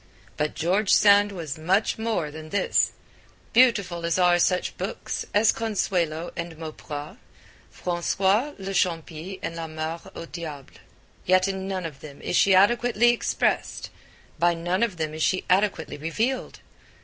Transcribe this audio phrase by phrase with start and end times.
[0.35, 2.93] But George Sand was much more than this.
[3.53, 7.17] Beautiful as are such books as Consuelo and Mauprat,
[7.69, 10.79] Francois le Champi and La Mare au Diable,
[11.27, 13.91] yet in none of them is she adequately expressed,
[14.39, 16.61] by none of them is she adequately revealed.